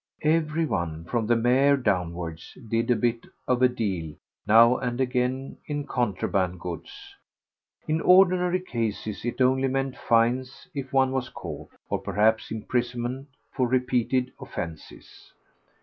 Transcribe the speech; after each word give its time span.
Everyone 0.23 1.03
from 1.05 1.27
the 1.27 1.35
mayor 1.35 1.77
downwards 1.77 2.57
did 2.67 2.89
a 2.89 2.95
bit 2.95 3.27
of 3.47 3.61
a 3.61 3.67
deal 3.67 4.15
now 4.47 4.77
and 4.77 4.99
again 4.99 5.57
in 5.67 5.85
contraband 5.85 6.59
goods. 6.59 7.13
In 7.87 8.01
ordinary 8.01 8.61
cases 8.61 9.23
it 9.23 9.39
only 9.41 9.67
meant 9.67 9.95
fines 9.95 10.67
if 10.73 10.91
one 10.91 11.11
was 11.11 11.29
caught, 11.29 11.69
or 11.87 11.99
perhaps 11.99 12.49
imprisonment 12.49 13.27
for 13.55 13.67
repeated 13.67 14.33
offenses. 14.41 15.33